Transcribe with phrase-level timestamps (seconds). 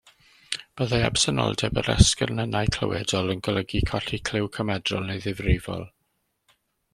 [0.79, 5.87] Byddai absenoldeb yr esgyrnynnau clywedol yn golygu colli clyw cymedrol neu ddifrifol.